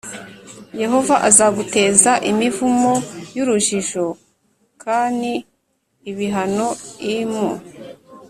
[0.81, 2.91] Yehova azaguteza imivumo
[3.31, 4.05] j urujijo
[4.81, 4.83] k
[5.19, 5.21] n
[6.09, 6.67] ibihano
[7.13, 7.49] l mu